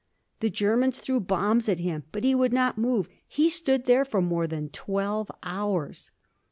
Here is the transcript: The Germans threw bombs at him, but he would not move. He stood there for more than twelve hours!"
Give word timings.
The 0.39 0.49
Germans 0.49 0.97
threw 0.97 1.19
bombs 1.19 1.69
at 1.69 1.77
him, 1.77 2.05
but 2.11 2.23
he 2.23 2.33
would 2.33 2.51
not 2.51 2.75
move. 2.75 3.07
He 3.27 3.49
stood 3.49 3.85
there 3.85 4.03
for 4.03 4.19
more 4.19 4.47
than 4.47 4.69
twelve 4.69 5.29
hours!" 5.43 6.09